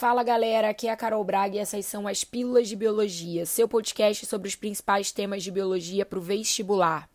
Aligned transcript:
Fala 0.00 0.22
galera, 0.22 0.70
aqui 0.70 0.88
é 0.88 0.90
a 0.90 0.96
Carol 0.96 1.22
Braga 1.22 1.56
e 1.56 1.58
essas 1.58 1.84
são 1.84 2.08
as 2.08 2.24
Pílulas 2.24 2.70
de 2.70 2.74
Biologia, 2.74 3.44
seu 3.44 3.68
podcast 3.68 4.24
sobre 4.24 4.48
os 4.48 4.56
principais 4.56 5.12
temas 5.12 5.42
de 5.42 5.50
biologia 5.50 6.06
para 6.06 6.18
o 6.18 6.22
vestibular. 6.22 7.06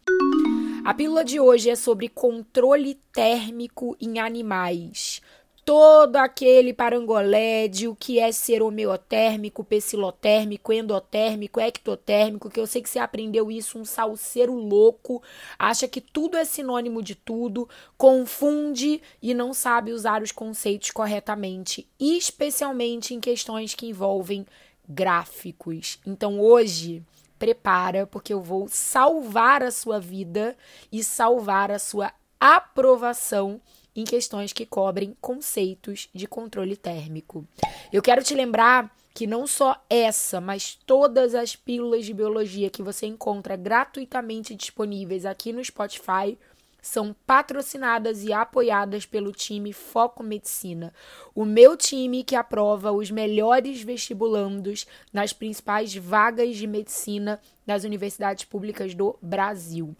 A 0.85 0.93
pílula 0.93 1.25
de 1.25 1.39
hoje 1.39 1.67
é 1.67 1.75
sobre 1.75 2.07
controle 2.07 2.93
térmico 3.11 3.97
em 3.99 4.19
animais 4.19 5.19
todo 5.65 6.17
aquele 6.17 6.71
parangolé 6.71 7.67
de 7.67 7.87
o 7.87 7.95
que 7.95 8.19
é 8.19 8.31
ser 8.31 8.61
homeotérmico, 8.61 9.63
pecilotérmico, 9.63 10.71
endotérmico, 10.71 11.59
ectotérmico, 11.59 12.51
que 12.51 12.59
eu 12.59 12.67
sei 12.67 12.83
que 12.83 12.89
você 12.89 12.99
aprendeu 12.99 13.49
isso, 13.49 13.79
um 13.79 13.83
salseiro 13.83 14.53
louco, 14.53 15.23
acha 15.57 15.87
que 15.87 15.99
tudo 15.99 16.37
é 16.37 16.45
sinônimo 16.45 17.01
de 17.01 17.15
tudo, 17.15 17.67
confunde 17.97 19.01
e 19.19 19.33
não 19.33 19.55
sabe 19.55 19.91
usar 19.91 20.21
os 20.21 20.31
conceitos 20.31 20.91
corretamente, 20.91 21.89
especialmente 21.99 23.15
em 23.15 23.19
questões 23.19 23.73
que 23.73 23.87
envolvem 23.87 24.45
gráficos. 24.87 25.97
Então 26.05 26.39
hoje, 26.39 27.01
prepara, 27.39 28.05
porque 28.05 28.31
eu 28.31 28.41
vou 28.41 28.67
salvar 28.69 29.63
a 29.63 29.71
sua 29.71 29.99
vida 29.99 30.55
e 30.91 31.03
salvar 31.03 31.71
a 31.71 31.79
sua 31.79 32.13
aprovação 32.39 33.59
em 33.95 34.03
questões 34.03 34.51
que 34.51 34.65
cobrem 34.65 35.15
conceitos 35.21 36.09
de 36.13 36.27
controle 36.27 36.75
térmico. 36.75 37.47
Eu 37.91 38.01
quero 38.01 38.23
te 38.23 38.33
lembrar 38.33 38.93
que 39.13 39.25
não 39.25 39.47
só 39.47 39.81
essa, 39.89 40.41
mas 40.41 40.77
todas 40.85 41.33
as 41.33 41.55
pílulas 41.55 42.05
de 42.05 42.13
biologia 42.13 42.69
que 42.69 42.83
você 42.83 43.05
encontra 43.05 43.55
gratuitamente 43.55 44.53
disponíveis 44.53 45.25
aqui 45.25 45.53
no 45.53 45.63
Spotify 45.63 46.37
são 46.81 47.15
patrocinadas 47.25 48.23
e 48.23 48.31
apoiadas 48.31 49.07
pelo 49.07 49.31
time 49.31 49.73
Foco 49.73 50.21
Medicina, 50.21 50.93
o 51.33 51.43
meu 51.43 51.75
time 51.75 52.23
que 52.23 52.35
aprova 52.35 52.91
os 52.91 53.09
melhores 53.09 53.81
vestibulandos 53.81 54.85
nas 55.11 55.33
principais 55.33 55.95
vagas 55.95 56.55
de 56.55 56.67
medicina 56.67 57.41
das 57.65 57.85
universidades 57.85 58.45
públicas 58.45 58.93
do 58.93 59.17
Brasil. 59.19 59.95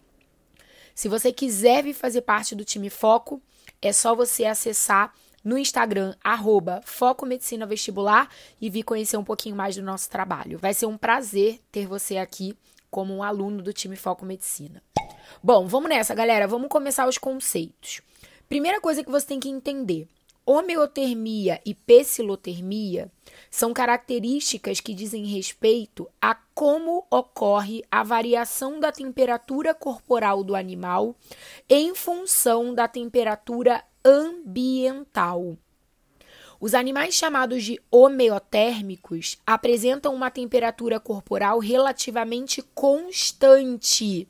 Se 0.94 1.08
você 1.08 1.32
quiser 1.32 1.82
vir 1.82 1.92
fazer 1.92 2.20
parte 2.20 2.54
do 2.54 2.64
time 2.64 2.88
Foco, 2.88 3.42
é 3.80 3.92
só 3.92 4.14
você 4.14 4.44
acessar 4.44 5.12
no 5.44 5.56
Instagram, 5.56 6.14
arroba 6.24 6.80
Foco 6.84 7.24
Medicina 7.24 7.66
Vestibular 7.66 8.28
e 8.60 8.68
vir 8.68 8.82
conhecer 8.82 9.16
um 9.16 9.22
pouquinho 9.22 9.54
mais 9.54 9.76
do 9.76 9.82
nosso 9.82 10.10
trabalho. 10.10 10.58
Vai 10.58 10.74
ser 10.74 10.86
um 10.86 10.96
prazer 10.98 11.60
ter 11.70 11.86
você 11.86 12.16
aqui 12.16 12.56
como 12.90 13.14
um 13.14 13.22
aluno 13.22 13.62
do 13.62 13.72
time 13.72 13.94
Foco 13.94 14.26
Medicina. 14.26 14.82
Bom, 15.42 15.66
vamos 15.66 15.88
nessa, 15.88 16.14
galera. 16.14 16.48
Vamos 16.48 16.68
começar 16.68 17.06
os 17.06 17.18
conceitos. 17.18 18.00
Primeira 18.48 18.80
coisa 18.80 19.04
que 19.04 19.10
você 19.10 19.26
tem 19.26 19.38
que 19.38 19.48
entender: 19.48 20.08
homeotermia 20.46 21.60
e 21.66 21.74
pecilotermia 21.74 23.10
são 23.50 23.74
características 23.74 24.80
que 24.80 24.94
dizem 24.94 25.26
respeito 25.26 26.08
a 26.22 26.36
como 26.54 27.04
ocorre 27.10 27.82
a 27.90 28.04
variação 28.04 28.78
da 28.78 28.92
temperatura 28.92 29.74
corporal 29.74 30.44
do 30.44 30.54
animal 30.54 31.16
em 31.68 31.94
função 31.94 32.72
da 32.72 32.86
temperatura 32.86 33.82
ambiental. 34.04 35.58
Os 36.58 36.74
animais 36.74 37.14
chamados 37.14 37.64
de 37.64 37.78
homeotérmicos 37.90 39.36
apresentam 39.46 40.14
uma 40.14 40.30
temperatura 40.30 40.98
corporal 40.98 41.58
relativamente 41.58 42.62
constante. 42.74 44.26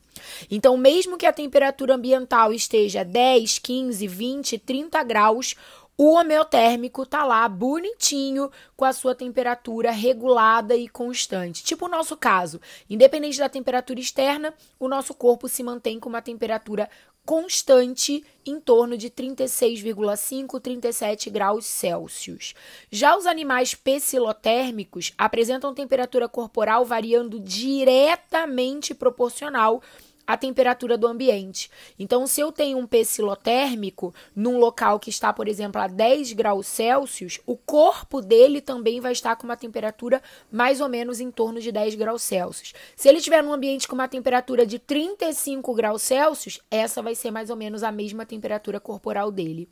Então, 0.50 0.76
mesmo 0.76 1.16
que 1.16 1.26
a 1.26 1.32
temperatura 1.32 1.94
ambiental 1.94 2.52
esteja 2.52 3.04
10, 3.04 3.60
15, 3.60 4.06
20, 4.08 4.58
30 4.58 5.02
graus, 5.04 5.54
o 5.98 6.12
homeotérmico 6.12 7.06
tá 7.06 7.24
lá 7.24 7.48
bonitinho 7.48 8.50
com 8.76 8.84
a 8.84 8.92
sua 8.92 9.14
temperatura 9.14 9.90
regulada 9.90 10.76
e 10.76 10.88
constante. 10.88 11.64
Tipo 11.64 11.86
o 11.86 11.88
nosso 11.88 12.16
caso, 12.16 12.60
independente 12.88 13.38
da 13.38 13.48
temperatura 13.48 13.98
externa, 13.98 14.52
o 14.78 14.88
nosso 14.88 15.14
corpo 15.14 15.48
se 15.48 15.62
mantém 15.62 15.98
com 15.98 16.08
uma 16.08 16.20
temperatura 16.20 16.88
constante 17.26 18.24
em 18.46 18.60
torno 18.60 18.96
de 18.96 19.10
36,5 19.10 20.60
37 20.60 21.28
graus 21.28 21.66
Celsius. 21.66 22.54
Já 22.88 23.16
os 23.16 23.26
animais 23.26 23.74
pecilotérmicos 23.74 25.12
apresentam 25.18 25.74
temperatura 25.74 26.28
corporal 26.28 26.84
variando 26.84 27.40
diretamente 27.40 28.94
proporcional 28.94 29.82
a 30.26 30.36
temperatura 30.36 30.98
do 30.98 31.06
ambiente. 31.06 31.70
Então, 31.98 32.26
se 32.26 32.40
eu 32.40 32.50
tenho 32.50 32.78
um 32.78 32.86
pecilotérmico 32.86 34.14
num 34.34 34.58
local 34.58 34.98
que 34.98 35.10
está, 35.10 35.32
por 35.32 35.46
exemplo, 35.46 35.80
a 35.80 35.86
10 35.86 36.32
graus 36.32 36.66
Celsius, 36.66 37.40
o 37.46 37.56
corpo 37.56 38.20
dele 38.20 38.60
também 38.60 39.00
vai 39.00 39.12
estar 39.12 39.36
com 39.36 39.44
uma 39.44 39.56
temperatura 39.56 40.22
mais 40.50 40.80
ou 40.80 40.88
menos 40.88 41.20
em 41.20 41.30
torno 41.30 41.60
de 41.60 41.70
10 41.70 41.94
graus 41.94 42.22
Celsius. 42.22 42.74
Se 42.96 43.08
ele 43.08 43.18
estiver 43.18 43.42
num 43.42 43.52
ambiente 43.52 43.86
com 43.86 43.94
uma 43.94 44.08
temperatura 44.08 44.66
de 44.66 44.78
35 44.78 45.74
graus 45.74 46.02
Celsius, 46.02 46.60
essa 46.70 47.02
vai 47.02 47.14
ser 47.14 47.30
mais 47.30 47.50
ou 47.50 47.56
menos 47.56 47.82
a 47.82 47.92
mesma 47.92 48.26
temperatura 48.26 48.80
corporal 48.80 49.30
dele. 49.30 49.68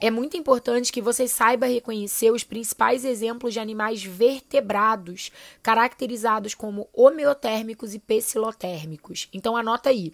É 0.00 0.10
muito 0.10 0.36
importante 0.36 0.92
que 0.92 1.02
você 1.02 1.26
saiba 1.26 1.66
reconhecer 1.66 2.30
os 2.30 2.44
principais 2.44 3.04
exemplos 3.04 3.52
de 3.52 3.60
animais 3.60 4.04
vertebrados, 4.04 5.30
caracterizados 5.62 6.54
como 6.54 6.88
homeotérmicos 6.92 7.94
e 7.94 7.98
pecilotérmicos. 7.98 9.28
Então, 9.32 9.56
anota 9.56 9.95
aí. 9.96 10.12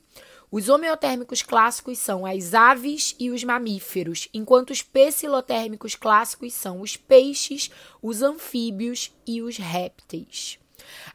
Os 0.50 0.68
homeotérmicos 0.68 1.40
clássicos 1.40 1.98
são 1.98 2.26
as 2.26 2.52
aves 2.52 3.16
e 3.18 3.30
os 3.30 3.42
mamíferos, 3.42 4.28
enquanto 4.34 4.70
os 4.70 4.82
pecilotérmicos 4.82 5.94
clássicos 5.94 6.52
são 6.52 6.82
os 6.82 6.94
peixes, 6.94 7.70
os 8.02 8.22
anfíbios 8.22 9.10
e 9.26 9.40
os 9.40 9.56
répteis. 9.56 10.58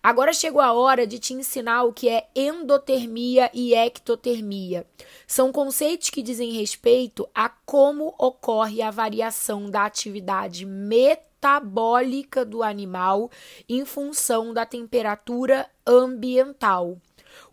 Agora 0.02 0.34
chegou 0.34 0.60
a 0.60 0.74
hora 0.74 1.06
de 1.06 1.20
te 1.20 1.34
ensinar 1.34 1.84
o 1.84 1.94
que 1.94 2.10
é 2.10 2.28
endotermia 2.36 3.52
e 3.54 3.76
ectotermia. 3.76 4.88
São 5.28 5.52
conceitos 5.52 6.10
que 6.10 6.24
dizem 6.24 6.54
respeito 6.54 7.30
a 7.36 7.48
como 7.48 8.16
ocorre 8.18 8.82
a 8.82 8.90
variação 8.90 9.70
da 9.70 9.86
atividade 9.86 10.66
metabólica 10.66 12.44
do 12.44 12.64
animal 12.64 13.30
em 13.70 13.86
função 13.86 14.52
da 14.52 14.66
temperatura 14.66 15.70
ambiental. 15.86 16.98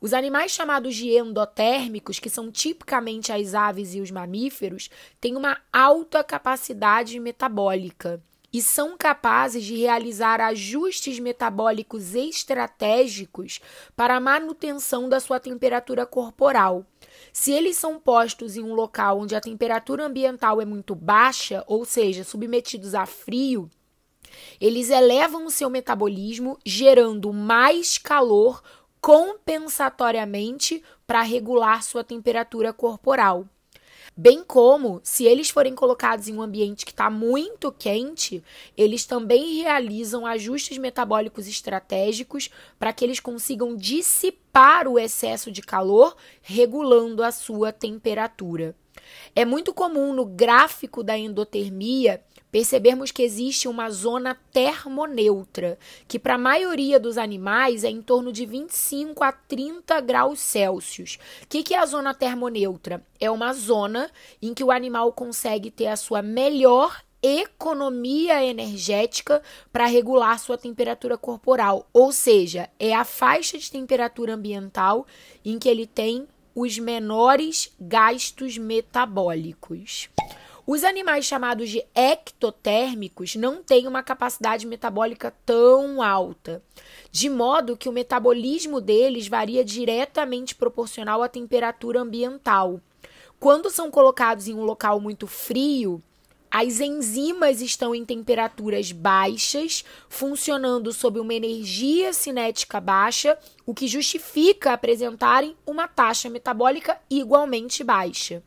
Os 0.00 0.12
animais 0.12 0.52
chamados 0.52 0.94
de 0.94 1.10
endotérmicos, 1.10 2.18
que 2.18 2.30
são 2.30 2.50
tipicamente 2.50 3.32
as 3.32 3.54
aves 3.54 3.94
e 3.94 4.00
os 4.00 4.10
mamíferos, 4.10 4.90
têm 5.20 5.36
uma 5.36 5.58
alta 5.72 6.22
capacidade 6.22 7.18
metabólica 7.18 8.22
e 8.54 8.62
são 8.62 8.96
capazes 8.96 9.64
de 9.64 9.74
realizar 9.74 10.40
ajustes 10.40 11.18
metabólicos 11.18 12.14
estratégicos 12.14 13.60
para 13.96 14.14
a 14.14 14.20
manutenção 14.20 15.08
da 15.08 15.18
sua 15.18 15.40
temperatura 15.40 16.06
corporal. 16.06 16.86
Se 17.32 17.50
eles 17.50 17.76
são 17.76 17.98
postos 17.98 18.56
em 18.56 18.62
um 18.62 18.72
local 18.72 19.18
onde 19.18 19.34
a 19.34 19.40
temperatura 19.40 20.06
ambiental 20.06 20.60
é 20.60 20.64
muito 20.64 20.94
baixa, 20.94 21.64
ou 21.66 21.84
seja, 21.84 22.22
submetidos 22.22 22.94
a 22.94 23.04
frio, 23.06 23.68
eles 24.60 24.88
elevam 24.88 25.46
o 25.46 25.50
seu 25.50 25.68
metabolismo, 25.68 26.56
gerando 26.64 27.32
mais 27.32 27.98
calor 27.98 28.62
compensatoriamente 29.04 30.82
para 31.06 31.20
regular 31.20 31.82
sua 31.82 32.02
temperatura 32.02 32.72
corporal. 32.72 33.46
Bem 34.16 34.42
como, 34.42 34.98
se 35.02 35.26
eles 35.26 35.50
forem 35.50 35.74
colocados 35.74 36.26
em 36.26 36.34
um 36.34 36.40
ambiente 36.40 36.86
que 36.86 36.90
está 36.90 37.10
muito 37.10 37.70
quente, 37.70 38.42
eles 38.74 39.04
também 39.04 39.56
realizam 39.60 40.24
ajustes 40.24 40.78
metabólicos 40.78 41.46
estratégicos 41.46 42.48
para 42.78 42.94
que 42.94 43.04
eles 43.04 43.20
consigam 43.20 43.76
dissipar 43.76 44.88
o 44.88 44.98
excesso 44.98 45.52
de 45.52 45.60
calor, 45.60 46.16
regulando 46.40 47.22
a 47.22 47.30
sua 47.30 47.74
temperatura. 47.74 48.74
É 49.34 49.44
muito 49.44 49.74
comum 49.74 50.12
no 50.12 50.24
gráfico 50.24 51.02
da 51.02 51.16
endotermia 51.16 52.22
percebermos 52.54 53.10
que 53.10 53.24
existe 53.24 53.66
uma 53.66 53.90
zona 53.90 54.38
termoneutra, 54.52 55.76
que 56.06 56.20
para 56.20 56.36
a 56.36 56.38
maioria 56.38 57.00
dos 57.00 57.18
animais 57.18 57.82
é 57.82 57.90
em 57.90 58.00
torno 58.00 58.32
de 58.32 58.46
25 58.46 59.24
a 59.24 59.32
30 59.32 60.00
graus 60.00 60.38
Celsius. 60.38 61.18
O 61.42 61.48
que, 61.48 61.64
que 61.64 61.74
é 61.74 61.78
a 61.80 61.86
zona 61.86 62.14
termoneutra? 62.14 63.04
É 63.18 63.28
uma 63.28 63.52
zona 63.52 64.08
em 64.40 64.54
que 64.54 64.62
o 64.62 64.70
animal 64.70 65.12
consegue 65.12 65.68
ter 65.68 65.88
a 65.88 65.96
sua 65.96 66.22
melhor 66.22 67.02
economia 67.20 68.44
energética 68.44 69.42
para 69.72 69.86
regular 69.86 70.38
sua 70.38 70.58
temperatura 70.58 71.18
corporal, 71.18 71.88
ou 71.92 72.12
seja, 72.12 72.68
é 72.78 72.94
a 72.94 73.02
faixa 73.04 73.58
de 73.58 73.68
temperatura 73.68 74.34
ambiental 74.34 75.06
em 75.44 75.58
que 75.58 75.68
ele 75.68 75.86
tem 75.86 76.28
os 76.54 76.78
menores 76.78 77.72
gastos 77.80 78.56
metabólicos. 78.56 80.08
Os 80.66 80.82
animais 80.82 81.26
chamados 81.26 81.68
de 81.68 81.84
ectotérmicos 81.94 83.36
não 83.36 83.62
têm 83.62 83.86
uma 83.86 84.02
capacidade 84.02 84.66
metabólica 84.66 85.34
tão 85.44 86.02
alta, 86.02 86.62
de 87.12 87.28
modo 87.28 87.76
que 87.76 87.88
o 87.88 87.92
metabolismo 87.92 88.80
deles 88.80 89.28
varia 89.28 89.62
diretamente 89.62 90.54
proporcional 90.54 91.22
à 91.22 91.28
temperatura 91.28 92.00
ambiental. 92.00 92.80
Quando 93.38 93.68
são 93.70 93.90
colocados 93.90 94.48
em 94.48 94.54
um 94.54 94.64
local 94.64 94.98
muito 94.98 95.26
frio, 95.26 96.02
as 96.56 96.78
enzimas 96.78 97.60
estão 97.60 97.92
em 97.92 98.04
temperaturas 98.04 98.92
baixas, 98.92 99.84
funcionando 100.08 100.92
sob 100.92 101.18
uma 101.18 101.34
energia 101.34 102.12
cinética 102.12 102.80
baixa, 102.80 103.36
o 103.66 103.74
que 103.74 103.88
justifica 103.88 104.72
apresentarem 104.72 105.56
uma 105.66 105.88
taxa 105.88 106.30
metabólica 106.30 106.96
igualmente 107.10 107.82
baixa. 107.82 108.40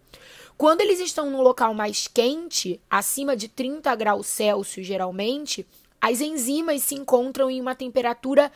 Quando 0.57 0.79
eles 0.79 1.01
estão 1.01 1.29
num 1.29 1.41
local 1.41 1.73
mais 1.73 2.07
quente, 2.07 2.79
acima 2.89 3.35
de 3.35 3.49
30 3.49 3.93
graus 3.95 4.27
Celsius 4.27 4.87
geralmente, 4.87 5.67
as 5.99 6.21
enzimas 6.21 6.83
se 6.83 6.95
encontram 6.95 7.51
em 7.51 7.59
uma 7.59 7.75
temperatura 7.75 8.49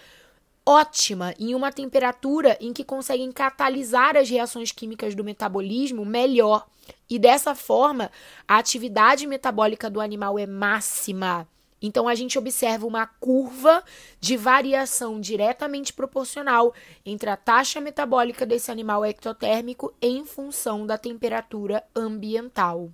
ótima, 0.65 1.33
em 1.39 1.55
uma 1.55 1.71
temperatura 1.71 2.57
em 2.59 2.71
que 2.73 2.83
conseguem 2.83 3.31
catalisar 3.31 4.15
as 4.15 4.29
reações 4.29 4.71
químicas 4.71 5.15
do 5.15 5.23
metabolismo 5.23 6.05
melhor. 6.05 6.67
E 7.09 7.17
dessa 7.17 7.55
forma, 7.55 8.11
a 8.47 8.57
atividade 8.57 9.25
metabólica 9.27 9.89
do 9.89 9.99
animal 9.99 10.37
é 10.37 10.45
máxima. 10.45 11.47
Então 11.81 12.07
a 12.07 12.13
gente 12.13 12.37
observa 12.37 12.85
uma 12.85 13.07
curva 13.07 13.83
de 14.19 14.37
variação 14.37 15.19
diretamente 15.19 15.91
proporcional 15.91 16.73
entre 17.03 17.29
a 17.29 17.35
taxa 17.35 17.81
metabólica 17.81 18.45
desse 18.45 18.71
animal 18.71 19.03
ectotérmico 19.03 19.91
em 19.99 20.23
função 20.23 20.85
da 20.85 20.97
temperatura 20.97 21.83
ambiental. 21.95 22.91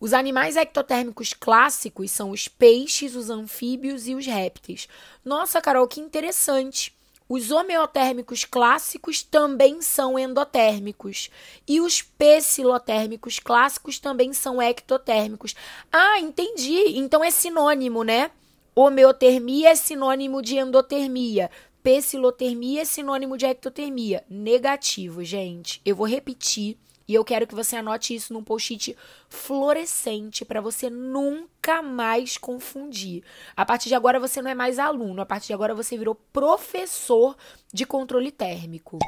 Os 0.00 0.12
animais 0.12 0.56
ectotérmicos 0.56 1.32
clássicos 1.32 2.10
são 2.10 2.30
os 2.30 2.46
peixes, 2.46 3.16
os 3.16 3.30
anfíbios 3.30 4.06
e 4.06 4.14
os 4.14 4.26
répteis. 4.26 4.88
Nossa, 5.24 5.60
Carol, 5.60 5.88
que 5.88 6.00
interessante. 6.00 6.96
Os 7.28 7.50
homeotérmicos 7.50 8.44
clássicos 8.44 9.22
também 9.22 9.82
são 9.82 10.18
endotérmicos. 10.18 11.28
E 11.66 11.80
os 11.80 12.00
pecilotérmicos 12.00 13.38
clássicos 13.38 13.98
também 13.98 14.32
são 14.32 14.62
ectotérmicos. 14.62 15.54
Ah, 15.92 16.18
entendi. 16.20 16.96
Então 16.96 17.22
é 17.22 17.30
sinônimo, 17.30 18.02
né? 18.02 18.30
Homeotermia 18.74 19.70
é 19.70 19.74
sinônimo 19.74 20.40
de 20.40 20.56
endotermia. 20.56 21.50
Pecilotermia 21.82 22.82
é 22.82 22.84
sinônimo 22.84 23.36
de 23.36 23.44
ectotermia. 23.44 24.24
Negativo, 24.30 25.22
gente. 25.22 25.82
Eu 25.84 25.96
vou 25.96 26.06
repetir 26.06 26.78
e 27.08 27.14
eu 27.14 27.24
quero 27.24 27.46
que 27.46 27.54
você 27.54 27.76
anote 27.76 28.14
isso 28.14 28.34
num 28.34 28.44
post-it 28.44 28.94
fluorescente 29.30 30.44
para 30.44 30.60
você 30.60 30.90
nunca 30.90 31.80
mais 31.80 32.36
confundir. 32.36 33.24
A 33.56 33.64
partir 33.64 33.88
de 33.88 33.94
agora 33.94 34.20
você 34.20 34.42
não 34.42 34.50
é 34.50 34.54
mais 34.54 34.78
aluno, 34.78 35.22
a 35.22 35.26
partir 35.26 35.48
de 35.48 35.54
agora 35.54 35.74
você 35.74 35.96
virou 35.96 36.14
professor 36.14 37.34
de 37.72 37.86
controle 37.86 38.30
térmico. 38.30 38.98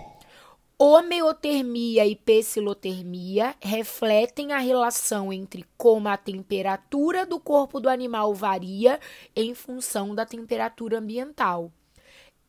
Homeotermia 0.79 2.06
e 2.06 2.17
pecilotermia 2.17 3.55
refletem 3.61 4.55
a 4.55 4.58
relação 4.58 5.31
entre 5.31 5.67
como 5.76 6.08
a 6.08 6.17
temperatura 6.17 7.26
do 7.26 7.38
corpo 7.38 7.79
do 7.79 7.91
animal 7.91 8.35
varia 8.35 8.99
em 9.37 9.55
função 9.55 10.14
da 10.14 10.25
temperatura 10.25 10.99
ambiental. 10.99 11.70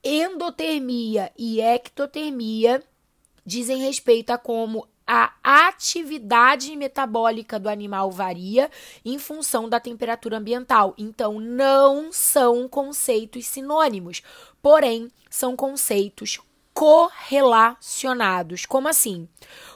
Endotermia 0.01 1.29
e 1.37 1.59
ectotermia 1.59 2.81
dizem 3.45 3.79
respeito 3.79 4.29
a 4.29 4.37
como 4.37 4.87
a 5.05 5.31
atividade 5.43 6.75
metabólica 6.75 7.59
do 7.59 7.67
animal 7.69 8.11
varia 8.11 8.69
em 9.03 9.17
função 9.19 9.67
da 9.67 9.79
temperatura 9.79 10.37
ambiental. 10.37 10.93
Então, 10.97 11.39
não 11.39 12.11
são 12.11 12.67
conceitos 12.67 13.45
sinônimos, 13.45 14.21
porém, 14.61 15.09
são 15.29 15.55
conceitos 15.55 16.39
correlacionados. 16.73 18.65
Como 18.65 18.87
assim? 18.87 19.27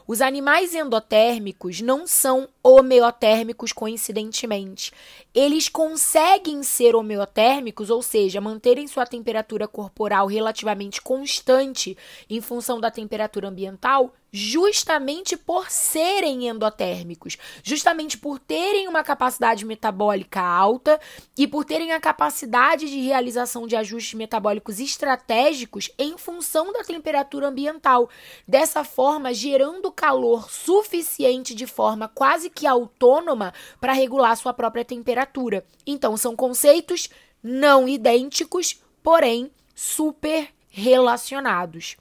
Os 0.07 0.21
animais 0.21 0.75
endotérmicos 0.75 1.81
não 1.81 2.05
são 2.05 2.47
homeotérmicos 2.61 3.71
coincidentemente. 3.71 4.91
Eles 5.33 5.67
conseguem 5.67 6.61
ser 6.61 6.95
homeotérmicos, 6.95 7.89
ou 7.89 8.03
seja, 8.03 8.39
manterem 8.39 8.87
sua 8.87 9.05
temperatura 9.05 9.67
corporal 9.67 10.27
relativamente 10.27 11.01
constante 11.01 11.97
em 12.29 12.39
função 12.39 12.79
da 12.79 12.91
temperatura 12.91 13.47
ambiental, 13.47 14.13
justamente 14.31 15.37
por 15.37 15.71
serem 15.71 16.49
endotérmicos, 16.49 17.37
justamente 17.63 18.17
por 18.17 18.37
terem 18.37 18.85
uma 18.85 19.01
capacidade 19.01 19.63
metabólica 19.63 20.41
alta 20.41 20.99
e 21.37 21.47
por 21.47 21.63
terem 21.63 21.93
a 21.93 22.01
capacidade 22.01 22.89
de 22.89 22.99
realização 22.99 23.65
de 23.65 23.77
ajustes 23.77 24.13
metabólicos 24.13 24.81
estratégicos 24.81 25.89
em 25.97 26.17
função 26.17 26.73
da 26.73 26.83
temperatura 26.83 27.47
ambiental. 27.47 28.09
Dessa 28.45 28.83
forma, 28.83 29.33
gerando 29.33 29.89
calor 29.95 30.49
suficiente 30.49 31.55
de 31.55 31.65
forma 31.65 32.07
quase 32.07 32.49
que 32.49 32.67
autônoma 32.67 33.53
para 33.79 33.93
regular 33.93 34.35
sua 34.35 34.53
própria 34.53 34.83
temperatura. 34.83 35.65
Então, 35.87 36.17
são 36.17 36.35
conceitos 36.35 37.09
não 37.41 37.87
idênticos, 37.87 38.81
porém 39.01 39.51
super 39.73 40.49
relacionados. 40.69 41.95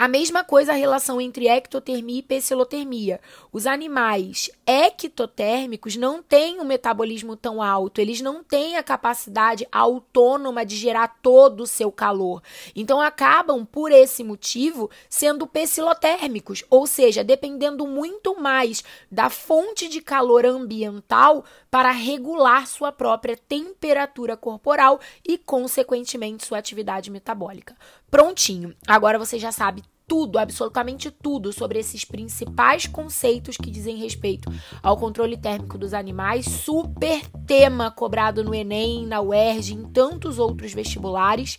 A 0.00 0.08
mesma 0.08 0.42
coisa 0.42 0.72
a 0.72 0.76
relação 0.76 1.20
entre 1.20 1.46
ectotermia 1.46 2.20
e 2.20 2.22
pecilotermia. 2.22 3.20
Os 3.52 3.66
animais 3.66 4.50
ectotérmicos 4.66 5.94
não 5.94 6.22
têm 6.22 6.58
um 6.58 6.64
metabolismo 6.64 7.36
tão 7.36 7.62
alto, 7.62 8.00
eles 8.00 8.22
não 8.22 8.42
têm 8.42 8.78
a 8.78 8.82
capacidade 8.82 9.68
autônoma 9.70 10.64
de 10.64 10.74
gerar 10.74 11.18
todo 11.20 11.64
o 11.64 11.66
seu 11.66 11.92
calor. 11.92 12.42
Então 12.74 12.98
acabam, 12.98 13.66
por 13.66 13.92
esse 13.92 14.24
motivo, 14.24 14.88
sendo 15.06 15.46
pecilotérmicos, 15.46 16.64
ou 16.70 16.86
seja, 16.86 17.22
dependendo 17.22 17.86
muito 17.86 18.40
mais 18.40 18.82
da 19.10 19.28
fonte 19.28 19.86
de 19.86 20.00
calor 20.00 20.46
ambiental 20.46 21.44
para 21.70 21.90
regular 21.90 22.66
sua 22.66 22.90
própria 22.90 23.36
temperatura 23.36 24.34
corporal 24.34 24.98
e, 25.28 25.36
consequentemente, 25.36 26.46
sua 26.46 26.56
atividade 26.56 27.10
metabólica. 27.10 27.76
Prontinho. 28.10 28.74
Agora 28.88 29.18
você 29.18 29.38
já 29.38 29.52
sabe 29.52 29.89
tudo, 30.10 30.40
absolutamente 30.40 31.08
tudo 31.08 31.52
sobre 31.52 31.78
esses 31.78 32.04
principais 32.04 32.84
conceitos 32.84 33.56
que 33.56 33.70
dizem 33.70 33.96
respeito 33.96 34.52
ao 34.82 34.96
controle 34.96 35.36
térmico 35.36 35.78
dos 35.78 35.94
animais, 35.94 36.46
super 36.46 37.24
tema 37.46 37.92
cobrado 37.92 38.42
no 38.42 38.52
Enem, 38.52 39.06
na 39.06 39.20
UERJ, 39.20 39.74
em 39.74 39.84
tantos 39.84 40.40
outros 40.40 40.74
vestibulares. 40.74 41.56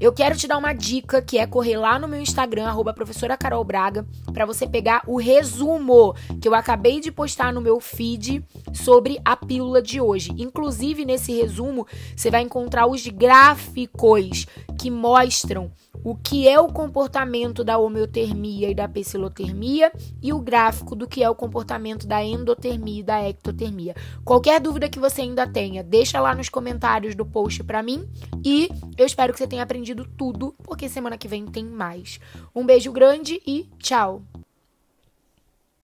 Eu 0.00 0.12
quero 0.12 0.36
te 0.36 0.46
dar 0.46 0.58
uma 0.58 0.72
dica 0.72 1.22
que 1.22 1.38
é 1.38 1.46
correr 1.46 1.76
lá 1.76 1.98
no 1.98 2.08
meu 2.08 2.20
Instagram, 2.20 2.66
arroba 2.66 2.92
professora 2.92 3.36
Carol 3.36 3.64
Braga, 3.64 4.06
para 4.32 4.46
você 4.46 4.66
pegar 4.66 5.02
o 5.06 5.18
resumo 5.18 6.14
que 6.40 6.48
eu 6.48 6.54
acabei 6.54 7.00
de 7.00 7.10
postar 7.10 7.52
no 7.52 7.60
meu 7.60 7.80
feed 7.80 8.44
sobre 8.72 9.20
a 9.24 9.36
pílula 9.36 9.82
de 9.82 10.00
hoje. 10.00 10.32
Inclusive, 10.38 11.04
nesse 11.04 11.32
resumo, 11.32 11.86
você 12.16 12.30
vai 12.30 12.42
encontrar 12.42 12.86
os 12.86 13.06
gráficos 13.06 14.46
que 14.78 14.90
mostram 14.90 15.70
o 16.02 16.14
que 16.14 16.48
é 16.48 16.58
o 16.58 16.68
comportamento 16.68 17.62
da 17.62 17.78
homeotermia 17.78 18.70
e 18.70 18.74
da 18.74 18.88
pecilotermia 18.88 19.92
e 20.22 20.32
o 20.32 20.40
gráfico 20.40 20.94
do 20.96 21.06
que 21.06 21.22
é 21.22 21.28
o 21.28 21.34
comportamento 21.34 22.06
da 22.06 22.22
endotermia 22.22 23.00
e 23.00 23.02
da 23.02 23.28
ectotermia. 23.28 23.94
Qualquer 24.24 24.60
dúvida 24.60 24.88
que 24.88 24.98
você 24.98 25.22
ainda 25.22 25.46
tenha, 25.46 25.82
deixa 25.82 26.20
lá 26.20 26.34
nos 26.34 26.48
comentários 26.48 27.14
do 27.14 27.26
post 27.26 27.62
para 27.64 27.82
mim 27.82 28.08
e 28.44 28.68
eu 28.96 29.04
espero 29.04 29.32
que 29.32 29.38
você 29.38 29.46
tenha 29.46 29.66
aprendido 29.70 30.04
tudo, 30.04 30.52
porque 30.64 30.88
semana 30.88 31.16
que 31.16 31.28
vem 31.28 31.46
tem 31.46 31.64
mais. 31.64 32.18
Um 32.52 32.66
beijo 32.66 32.90
grande 32.90 33.40
e 33.46 33.68
tchau. 33.78 34.20